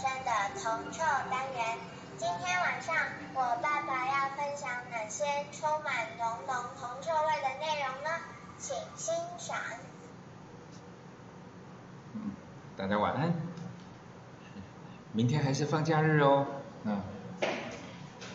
[0.00, 1.78] 铜臭单元。
[2.16, 2.96] 今天晚上
[3.34, 8.10] 我爸爸要分享哪些充满浓浓铜臭味的内容呢？
[8.56, 9.58] 请欣赏。
[12.14, 12.32] 嗯，
[12.78, 13.34] 大家晚安。
[15.12, 16.46] 明天还是放假日哦。
[16.82, 16.96] 那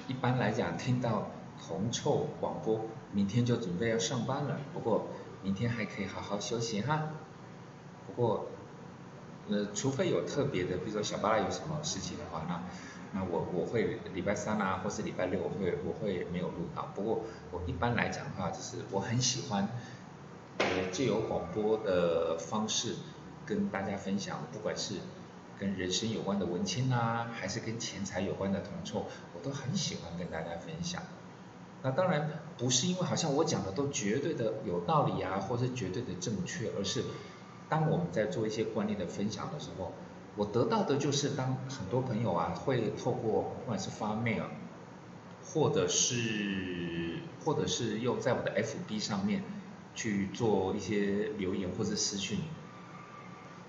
[0.08, 1.32] 一般来讲，听到
[1.68, 4.60] 铜臭广播，明天就准备要上班了。
[4.72, 5.08] 不过
[5.42, 7.10] 明天还可以好好休息哈。
[8.06, 8.50] 不过，
[9.50, 12.64] 呃，除非有特别的，比如说小巴拉有什么事情的话，那
[13.14, 16.92] 那我我会礼拜三啊，或是礼拜六我会我会没有录到。
[16.96, 19.70] 不过我一般来讲的话，就是我很喜欢，
[20.58, 22.96] 呃，借由广播的方式
[23.46, 24.96] 跟大家分享，不管是
[25.60, 31.02] 跟人生有关的文青啊，还是跟钱财有关的铜臭，我都很喜欢跟大家分享。
[31.84, 37.04] 那当然不是因为好像我讲的都绝对的有道理啊，或者绝对的正确，而是
[37.76, 39.92] 当我们在做一些观念的分享的时候，
[40.38, 44.44] 我得到的就是当很多朋友啊会透过不管是发 mail，
[45.44, 49.44] 或者是或者是用在我的 FB 上面
[49.94, 52.40] 去做一些留言或者私讯。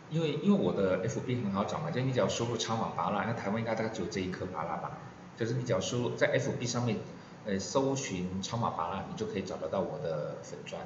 [0.08, 4.98] 因为因为我的 FB 很好找嘛，就你只要输入超马巴拉，那台湾应该大概只有这一颗巴拉吧，
[5.36, 6.98] 就是你只要输入在 FB 上面，
[7.44, 10.80] 呃，搜寻超马巴拉，你就可以找得到我的粉砖。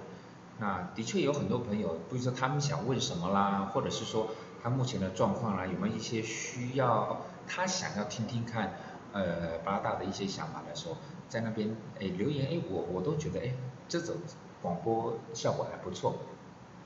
[0.61, 4.29] 那的确有很多朋友，比如说他们想问什么啦，或者是说
[4.63, 8.75] 他目前的状况啦，有没有一些需要他想要听听看，
[9.13, 10.97] 呃，八大的一些想法的时候，
[11.29, 13.55] 在那边哎留言哎，我我都觉得哎，
[13.89, 14.15] 这种
[14.63, 16.15] 广播效果还不错，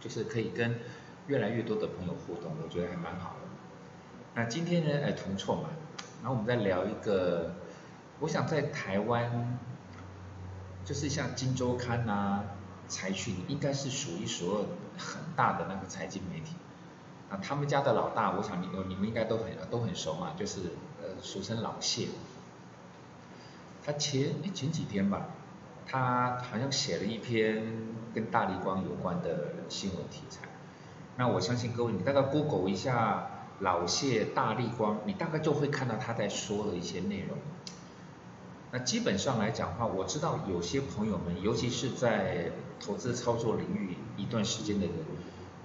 [0.01, 0.79] 就是可以跟。
[1.27, 3.49] 越来越多的朋友互动，我觉得还蛮好的。
[4.35, 5.71] 那今天呢，哎，同错嘛，
[6.21, 7.55] 然后我们再聊一个，
[8.21, 9.59] 我想在台湾，
[10.85, 12.45] 就是像《金周刊》呐、
[12.89, 14.65] 财讯，应该是数一数二
[14.99, 16.55] 很大的那个财经媒体。
[17.31, 20.61] 啊，他们家的老大，我想你你们应该都很都很熟嘛，就是
[21.03, 22.09] 呃，俗称老谢。
[23.85, 25.27] 他前前几天吧，
[25.87, 27.67] 他好像写了一篇
[28.15, 30.43] 跟大力光有关的新闻题材。
[31.17, 33.31] 那我相信各位，你大概 Google 一下
[33.61, 37.39] 老谢大力光，你大概就会看到他在说的一些内容。
[38.75, 42.51] 那基本上来讲的话，我知道有些朋友们，尤其是在
[42.85, 44.97] 投资操作领域一段时间的人，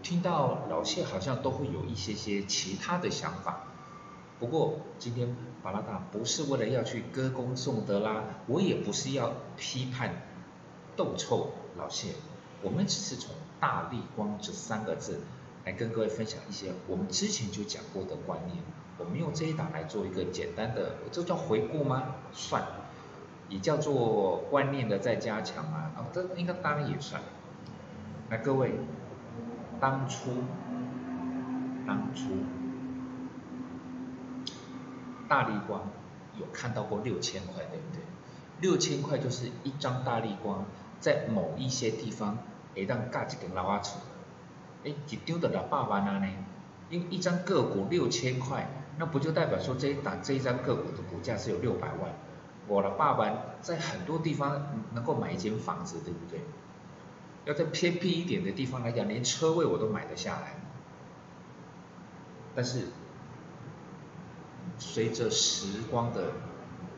[0.03, 3.63] 听到老谢好像都会有一些些其他的想法。
[4.39, 10.27] 不过今天巴拉达不是为了要去歌功颂德啦，我也不是要批判
[10.95, 11.49] 斗臭
[11.79, 12.09] 老谢，
[12.61, 15.19] 我们只是从大力光这三个字。
[15.65, 18.63] 来跟各位分享一些我们之前就讲过的观念，
[18.99, 22.15] 我们用这一档来做一个简单的，这叫回顾吗？
[22.31, 22.63] 算，
[23.49, 27.21] 也叫做观念的再加强啊，啊，这应该当然也算。
[28.29, 28.79] 那各位，
[29.79, 30.31] 当初，
[31.87, 32.29] 当初，
[35.27, 35.89] 大力光
[36.39, 38.03] 有看到过六千块，对不对？
[38.61, 40.65] 六千块就是一张大力光，
[40.99, 42.37] 在某一些地方，
[42.75, 43.97] 会当加一根老阿尺。
[44.85, 46.27] 哎，一丢的了八万啊呢？
[46.89, 48.67] 因一张个股六千块，
[48.97, 52.11] 那不就代表说这一档这一张个股的股价是有六百万？
[52.69, 53.29] 我的爸爸
[53.61, 56.39] 在很多地方能够买一间房子，对不对？
[57.45, 60.55] 要在偏僻一点的地方来讲，连车位我都买得下来。
[62.55, 62.87] 但是
[64.77, 66.33] 随着时光的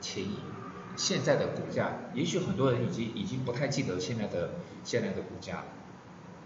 [0.01, 0.39] 迁移，
[0.97, 4.51] 现在的股价，也许很多人已经已经不太记得现在的
[4.83, 5.65] 现在的股价了。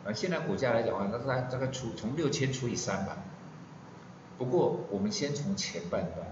[0.05, 3.17] 啊，现在股价来讲的话，那它这个除从六千除以三吧。
[4.37, 6.27] 不过我们先从前半段，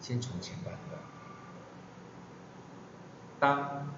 [0.00, 0.95] 先从前半段。
[3.38, 3.88] 当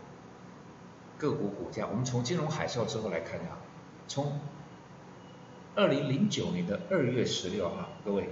[1.16, 3.58] 个股股价，我们从金融海啸之后来看啊，
[4.06, 4.40] 从
[5.74, 8.28] 二零零九年的二月十六号，各位，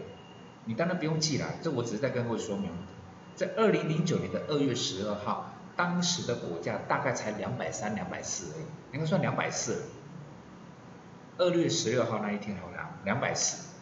[0.64, 2.70] 你当然不用记了，这我只是在跟各位说明，
[3.34, 8.64] 在二零零九年的二月十二号，当时的股价大概才两百三、两百四而已，
[8.94, 9.84] 应该算两百四。
[11.38, 13.74] 二月十六号那一天好了，两百四。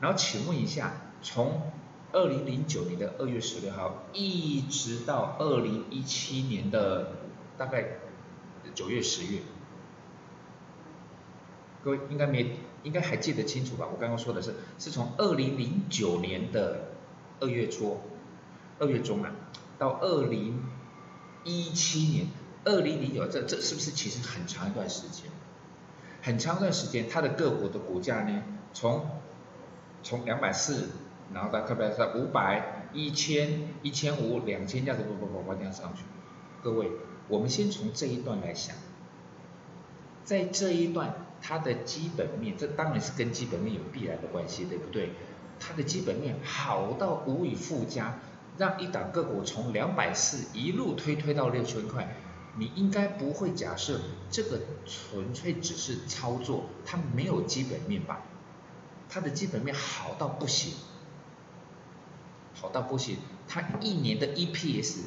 [0.00, 1.70] 然后请问一下，从
[2.12, 7.12] 二零零九年的二月十六号一直到二零一七年的
[7.56, 7.98] 大概
[8.74, 9.40] 九月十月，
[11.84, 13.86] 各位应该没应该还记得清楚吧？
[13.92, 16.88] 我刚刚说的是是从二零零九年的
[17.40, 18.00] 二月初、
[18.78, 19.32] 二月中啊，
[19.78, 20.62] 到二零
[21.44, 22.26] 一七年
[22.64, 25.30] 二零零九，这这是不是其实很长一段时间？
[26.22, 28.42] 很长一段时间，它的个股的股价呢，
[28.72, 29.06] 从
[30.02, 30.90] 从两百四，
[31.32, 36.02] 然后到特别是五百、一千、一千五、两千这样子，不不不不这样上去。
[36.62, 36.90] 各位，
[37.28, 38.76] 我们先从这一段来想，
[40.24, 45.12] 在这一段它的基本面，这当然是跟基本面有必然的关系，对不对？
[45.58, 48.18] 它的基本面好到无以复加，
[48.58, 52.16] 让一档个股从两百四一路推推到六千块，
[52.56, 54.00] 你应该不会假设
[54.30, 58.22] 这个纯粹只是操作，它没有基本面吧？
[59.08, 60.74] 它的基本面好到不行，
[62.60, 63.16] 好到不行，
[63.48, 64.98] 它一年的 EPS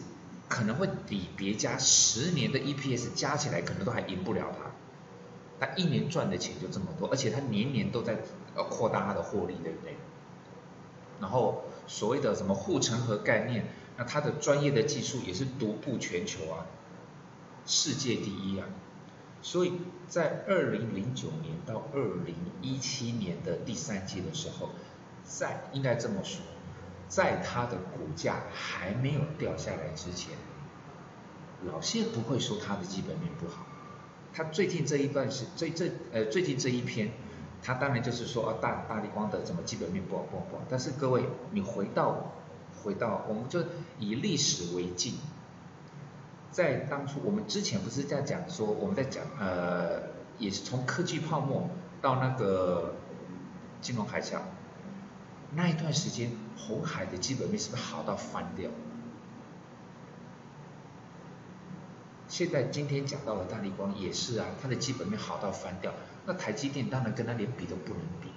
[0.49, 4.71] 可能会比别家十年的 EPS 加起来可能都还赢不了它。
[5.59, 8.17] 它一年赚的钱就这么多，而且它年年都在
[8.55, 9.95] 呃扩大它的获利，对不对？
[11.21, 13.67] 然后所谓的什么护城河概念，
[13.97, 16.65] 那它的专业的技术也是独步全球啊，
[17.65, 18.67] 世界第一啊。
[19.41, 19.73] 所以
[20.07, 24.69] 在二零零九年到二零一七年的第三季的时候，
[25.23, 26.41] 在应该这么说，
[27.07, 30.35] 在它的股价还没有掉下来之前，
[31.65, 33.65] 老谢不会说它的基本面不好。
[34.35, 37.11] 他最近这一段是最这呃最近这一篇，
[37.61, 42.31] 他当然就是说啊大大力光的怎么基本面不好不好不好，但是各位你回到
[42.83, 43.63] 回到我们就
[43.99, 45.13] 以历史为镜，
[46.49, 50.01] 在当初我们之前不是在讲说我们在讲呃
[50.39, 51.69] 也是从科技泡沫
[52.01, 52.95] 到那个
[53.81, 54.39] 金融海啸
[55.55, 58.69] 那一段时间，红海的基本面是不是好到翻掉？
[62.27, 65.93] 现在今天讲到了大力光也是啊，它的基本面好到翻掉。
[66.25, 68.29] 那台积电当然跟它连比都不能比。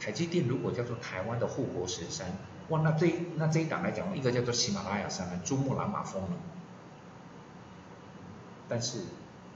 [0.00, 2.28] 台积电如果叫做台湾的护国神山，
[2.70, 6.30] 哇，那这那这一档来讲，一个叫做喜马拉雅山，珠穆朗玛峰了。
[8.68, 9.00] 但是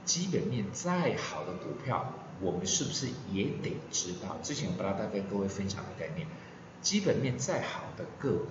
[0.04, 4.36] 基本面再好的股票，我们是不是也得知道？
[4.42, 6.26] 之前我不拉大跟各位分享的概念，
[6.82, 8.46] 基本面再好的个股，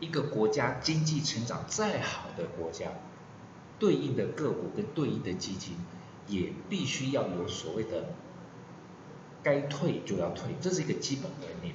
[0.00, 2.90] 一个国家经济成长再好的国家。
[3.78, 5.76] 对应的个股跟对应的基金，
[6.28, 8.06] 也必须要有所谓的
[9.42, 11.74] 该退就要退，这是一个基本观念。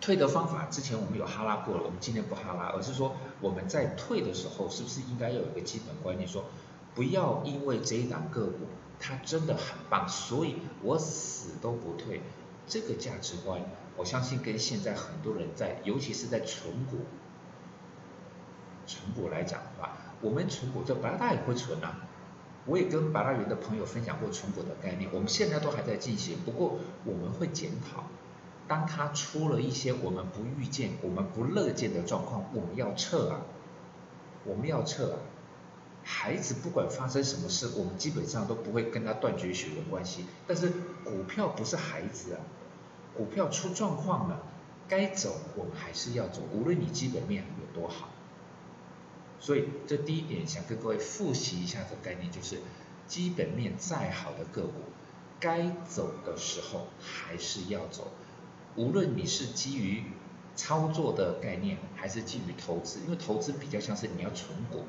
[0.00, 6.44] 退的方法之前我们有哈拉过了，我们今天不哈拉，而是说我们在退的时候，是不是应该要有一个基本观念，说
[6.96, 8.66] 不要因为这一档个股
[8.98, 12.20] 他真的很棒，所以我死都不退。
[12.66, 13.60] 这个价值观，
[13.96, 16.98] 我相信跟现在很多人在，尤其是在存股、
[18.86, 19.92] 存股来讲的话。
[20.20, 22.00] 我们存股，这白大也会存啊。
[22.64, 26.38] 我也跟白大元的朋友分享过存股的概念，我们现在都还在进行。
[26.44, 28.04] 不过我们会检讨，
[28.66, 33.42] 当他出了一些我们不预见、我们不乐见的状况，我们要撤啊，
[34.44, 35.18] 我们要撤啊。
[36.08, 40.24] 孩子不管发生什么事，我们基本上都不会跟他断绝血缘关系。
[40.46, 40.70] 但是
[41.04, 42.40] 股票不是孩子啊，
[43.16, 44.40] 股票出状况了，
[44.86, 48.08] 该走我们还是要走，无论你基本面有多好。
[49.40, 52.60] 所以这第一点想跟各位复习一下的概念，就是
[53.08, 54.82] 基本面再好的个股，
[55.40, 58.12] 该走的时候还是要走。
[58.76, 60.04] 无论你是基于
[60.54, 64.84] 操作的概念，还是基于投资，因为投资比较像是你要存股。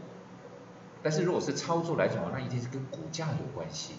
[1.04, 3.94] 但是如果是操作来讲，那一定是跟股价有关系，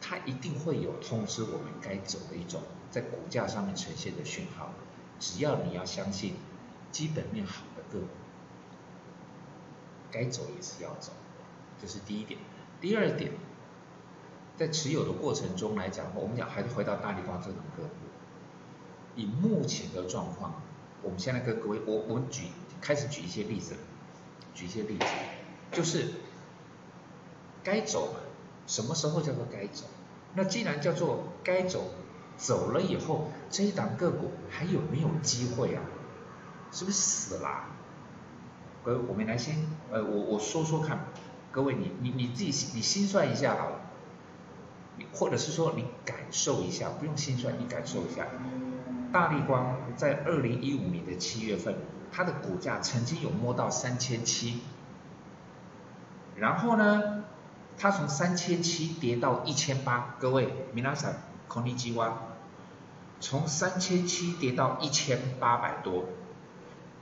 [0.00, 4.70] 它一定会有通知我们该走的一种在股价上面呈现的讯号。
[5.18, 6.34] 只要你要相信
[6.92, 8.06] 基本面好的个股。
[10.10, 11.12] 该走也是要走，
[11.78, 12.40] 这是第一点。
[12.80, 13.32] 第二点，
[14.56, 17.90] 在持有的过程中来讲，我们讲还是回到大力光这种个股。
[19.16, 20.62] 以目前的状况，
[21.02, 22.44] 我们现在跟各位，我我们举
[22.80, 23.74] 开始举一些例子，
[24.54, 25.04] 举一些例子，
[25.72, 26.06] 就是
[27.62, 28.14] 该走，
[28.66, 29.84] 什么时候叫做该走？
[30.34, 31.84] 那既然叫做该走，
[32.36, 35.82] 走了以后，这一档个股还有没有机会啊？
[36.70, 37.64] 是不是死了？
[38.84, 39.56] 各位，我们来先，
[39.90, 41.06] 呃，我我说说看，
[41.50, 43.80] 各位你你你自己你心算一下好了，
[45.12, 48.26] 或者是说你感受一下，不用心算，你感受一下，
[49.12, 51.74] 大力光在二零一五年的七月份，
[52.12, 54.60] 它的股价曾经有摸到三千七，
[56.38, 57.24] 然后呢，
[57.76, 61.12] 它从三千七跌到一千八，各位，米拉萨
[61.48, 62.18] 空力基蛙，
[63.20, 66.04] 从三千七跌到一千八百多。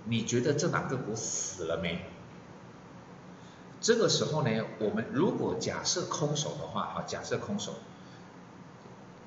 [0.05, 2.07] 你觉得这两个股死了没？
[3.81, 7.75] 这个时候呢，我们如果假设空手的话，啊，假设空手，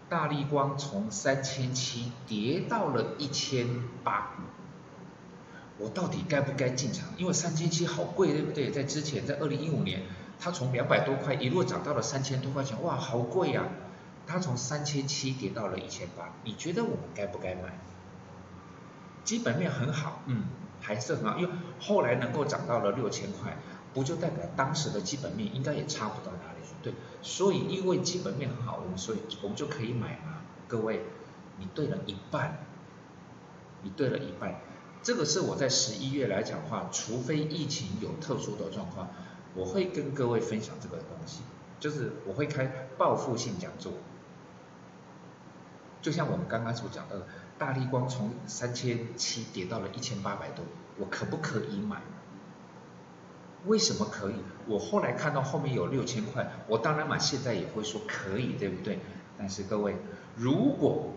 [0.10, 4.38] 大力光从三千七跌到了一千八，
[5.80, 7.08] 我到底该不该进场？
[7.18, 8.70] 因为三千七好贵，对不对？
[8.70, 10.04] 在之前，在二零一五年，
[10.40, 13.64] 它从两百多块一路涨到了三千多块钱，哇，好贵呀！
[14.28, 17.80] 它从三千七跌到了一千八，你觉得我们该不该买？
[19.24, 20.44] 基本面很好，嗯。
[20.82, 23.58] 还是很好，因为后来能够涨到了六千块，
[23.94, 26.74] 不就代表当时的基本面应该也差不到哪里去？
[26.82, 30.38] 对，所以因为基本面很好，我们所以我们就可以买嘛。
[30.70, 31.02] 各位，
[31.58, 32.60] 你对了一半，
[33.82, 34.62] 你对了一半。
[35.02, 39.08] 这个是我在十一月来讲话，除非疫情有特殊的状况，
[39.56, 41.42] 我会跟各位分享这个东西，
[41.80, 42.66] 就是我会开
[42.98, 43.94] 报复性讲座。
[46.02, 47.28] 就像我们刚刚所讲的，
[47.58, 50.66] 大力光从三千七跌到了一千八百多，
[50.98, 52.02] 我可不可以买？
[53.66, 54.36] 为什么可以？
[54.68, 59.00] 我后来看到后面有六千块，我当然买现在也会说可以，对不对？
[59.38, 59.96] 但是各位，
[60.36, 61.14] 如果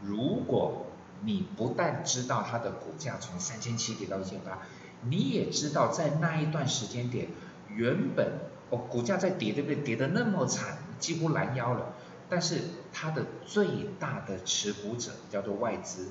[0.00, 0.83] 如果
[1.22, 4.58] 你不但知道它的股价从三千七跌到一千八，
[5.02, 7.28] 你也知道在那一段时间点，
[7.68, 8.40] 原本
[8.70, 9.76] 哦股价在跌，对不对？
[9.76, 11.94] 跌得那么惨，几乎拦腰了。
[12.28, 13.66] 但是它的最
[13.98, 16.08] 大的持股者叫做外资，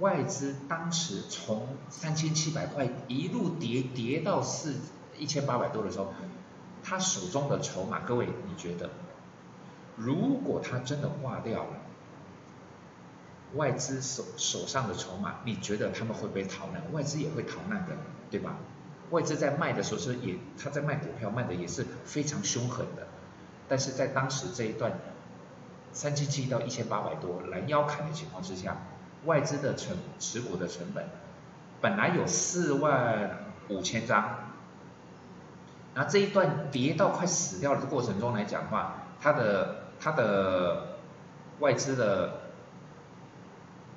[0.00, 4.76] 外资当时从三千七百块一路跌跌到四
[5.16, 6.12] 一千八百多的时候，
[6.82, 8.90] 他手中的筹码，各位你觉得，
[9.96, 11.76] 如果他真的挂掉了，
[13.54, 16.82] 外资手手上的筹码，你觉得他们会不会逃难？
[16.92, 17.96] 外资也会逃难的，
[18.30, 18.56] 对吧？
[19.10, 23.06] 外资在卖的时候是也他在卖股票卖的也是非常凶狠的，
[23.68, 24.92] 但是在当时这一段。
[25.92, 28.76] 三千七到一千八百多拦腰砍的情况之下，
[29.24, 31.04] 外资的成持股的成本
[31.80, 34.52] 本来有四万五千张，
[35.94, 40.98] 那这一段跌到快死掉的过程中来讲的话，它的它的
[41.58, 42.39] 外资的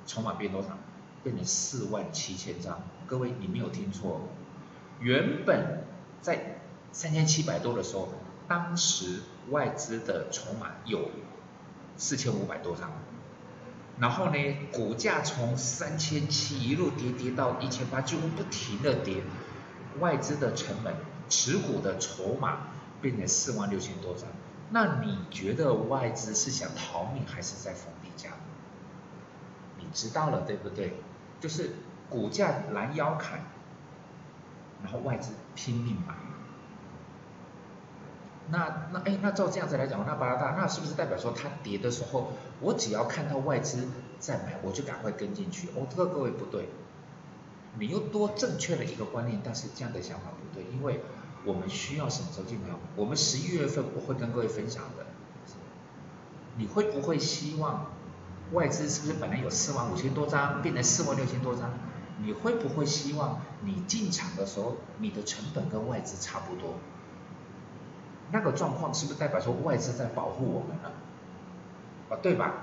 [0.06, 0.68] 筹码变多少？
[1.22, 2.80] 变成四万七千张。
[3.06, 4.20] 各位你没有听错，
[5.00, 5.84] 原本
[6.20, 6.60] 在
[6.92, 8.08] 三千七百多的时候，
[8.46, 9.20] 当时
[9.50, 11.10] 外资的筹码有。
[11.96, 12.90] 四千五百多张，
[14.00, 14.36] 然后呢，
[14.72, 19.22] 股价从三千七一路跌跌到一千八，几乎不停的跌，
[20.00, 20.92] 外资的成本
[21.28, 22.66] 持股的筹码
[23.00, 24.24] 变成四万六千多张，
[24.70, 27.92] 那你觉得外资是想逃命还是在逢？
[29.94, 30.92] 知道了对不对？
[31.40, 31.70] 就是
[32.10, 33.40] 股价拦腰砍，
[34.82, 36.14] 然后外资拼命买。
[38.50, 45.68] 那那哎，那照这样子来讲，那巴拉大，那是不是代表说它跌的时候，我只要看到外资在买，我就赶快跟进去？
[45.68, 46.68] 哦，这个各位不对，
[47.78, 51.00] 你又多正确的一个观念，但是这样的想法不对，因为
[51.46, 52.78] 我们需要什么时候进场？
[52.96, 55.06] 我们十一月份我会跟各位分享的，
[56.56, 57.86] 你会不会希望
[58.54, 61.70] 外资是不是本来有四万五千多张，变成四万六千多张？
[62.24, 66.74] 你会不会希望你进场的时候，你的成本跟外资差不多？
[68.30, 70.90] 那个状况是不是代表说外资在保护我们呢？
[72.08, 72.54] 啊，对吧？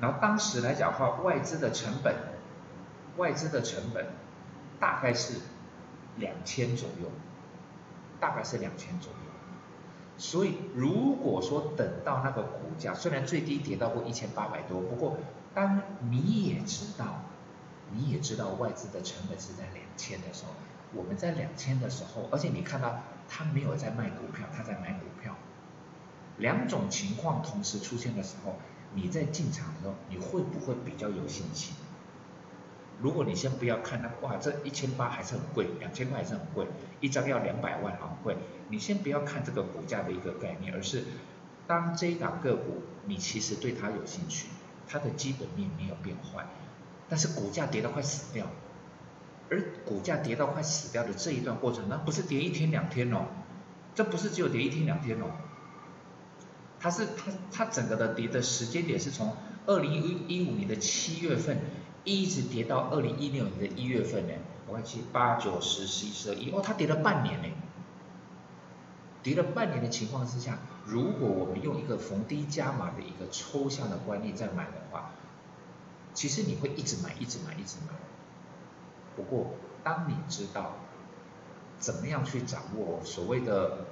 [0.00, 2.14] 然后当时来讲的话，外资的成本，
[3.16, 4.06] 外资的成本
[4.80, 5.34] 大概是
[6.16, 7.08] 两千左右，
[8.18, 9.18] 大概是两千左右。
[10.18, 15.16] 所以如果说等到那个股价虽然最低跌到过一千八百多，不过
[15.54, 17.22] 当你也知道，
[17.92, 20.52] 你也知道外资的成本是在两千的时候，
[20.92, 23.00] 我们在两千的时候，而且你看到。
[23.26, 25.34] 他没有在卖股票，他在买股票。
[26.36, 28.56] 两种情况同时出现的时候，
[28.92, 31.74] 你在进场的时候，你会不会比较有信心？
[33.00, 36.66] 如果你先不要看那，哇，这一千八还是很贵，两千块还是很贵，
[37.00, 38.36] 一张要两百万，很贵。
[38.68, 41.04] 你先不要看这个股价的一个概念，而是
[41.66, 44.48] 当这一档个股，你其实对它有兴趣，
[44.86, 46.46] 它的基本面没有变坏，
[47.08, 48.46] 但是股价跌到快死掉。
[49.50, 53.26] 而股价跌到快死掉的这一段过程，那不是跌一天两天哦，
[53.94, 55.26] 这不是只有跌一天两天哦，
[56.80, 59.36] 它是它它整个的跌的时间点是从
[59.66, 61.58] 二零一一五年的七月份
[62.04, 64.34] 一直跌到二零一六年的一月份呢，
[64.68, 67.48] 我看七八九十十一十二一哦，它跌了半年呢，
[69.22, 75.12] 跌了半年的情况之下，如果我们用一个逢低加码的一个抽象的观念在买的话，
[76.12, 77.94] 其实你会一直买一直买一直买。
[79.16, 80.76] 不过，当你知道
[81.78, 83.86] 怎么样去掌握所谓的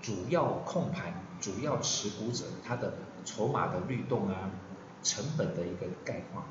[0.00, 4.50] 主要控盘、主要持股者他的筹码的律动啊、
[5.02, 6.46] 成本的一个概况，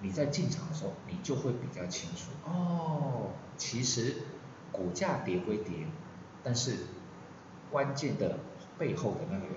[0.00, 2.30] 你在进场的时候，你就会比较清楚。
[2.44, 4.14] 哦，其实
[4.72, 5.86] 股价跌归跌，
[6.42, 6.76] 但是
[7.70, 8.38] 关键的
[8.78, 9.54] 背后的那个人，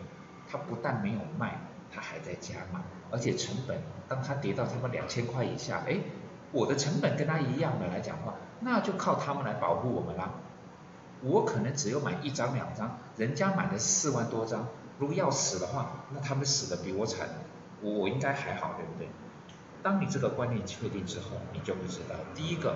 [0.50, 6.00] 他不但没有卖，他还在加码，而且成本当他跌到他们两千块以下，哎。
[6.53, 10.31] 我的成本跟他一样的来讲话，那就靠他们来保护我们啦。
[11.21, 14.67] 我可能只有买一张两张，人家买了四万多张，
[15.00, 17.29] 如果要死的话，那他们死的比我惨，
[17.81, 19.07] 我应该还好，对不对？
[19.84, 22.76] 当你这个观念确定之后，你就会知道，第一个，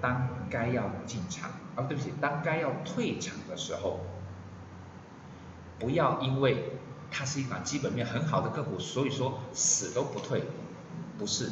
[0.00, 4.00] 当该要进场，啊，对不起，当该要退场的时候，
[5.78, 6.72] 不要因为
[7.10, 10.42] 它是一档基本面很好的个股，所以说死都不退，
[11.18, 11.50] 不是，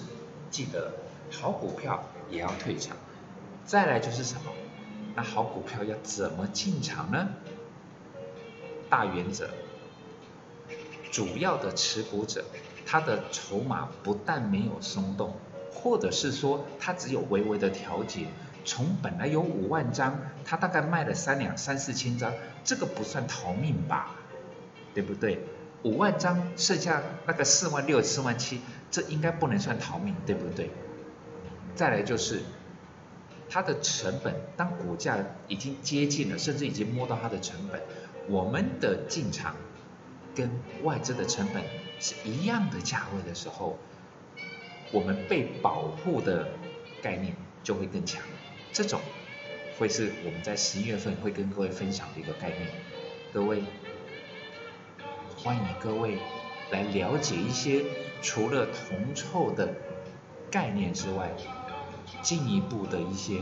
[0.50, 0.92] 记得
[1.30, 2.96] 好股票也要退场。
[3.64, 4.52] 再来就是什么？
[5.14, 7.28] 那好股票要怎么进场呢？
[8.88, 9.48] 大原则，
[11.10, 12.44] 主要的持股者，
[12.86, 15.34] 他的筹码不但没有松动，
[15.72, 18.26] 或者是说他只有微微的调节，
[18.64, 22.32] 从本来有五万张，他大概卖了三两三四千张，
[22.64, 24.16] 这个不算逃命吧？
[24.94, 25.40] 对不对？
[25.82, 28.60] 五万张剩下那个四万六、四万七，
[28.90, 30.70] 这应该不能算逃命，对不对？
[31.74, 32.40] 再来就是。
[33.54, 37.82] 它的成本，当股价已经接近了，甚至已经摸到它的成本，
[38.26, 39.54] 我们的进场
[40.34, 40.50] 跟
[40.82, 41.62] 外资的成本
[42.00, 43.78] 是一样的价位的时候，
[44.92, 46.48] 我们被保护的
[47.02, 48.22] 概念就会更强。
[48.72, 49.00] 这种
[49.78, 52.68] 会是我们在十一月份会跟各位分享的一个概念。
[53.32, 53.62] 各位，
[55.36, 56.18] 欢迎各位
[56.70, 57.84] 来了解一些
[58.22, 59.74] 除了铜臭的
[60.50, 61.30] 概念之外。
[62.20, 63.40] 进一步的一些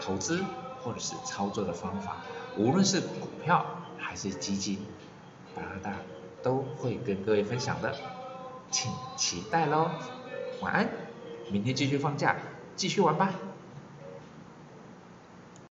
[0.00, 0.42] 投资
[0.80, 2.24] 或者是操作的方法，
[2.56, 3.66] 无论是股票
[3.98, 4.78] 还是基金，
[5.54, 5.96] 达达
[6.42, 7.94] 都会跟各位分享的，
[8.70, 9.90] 请期待喽。
[10.60, 10.88] 晚安，
[11.50, 12.36] 明天继续放假，
[12.76, 13.32] 继续玩吧。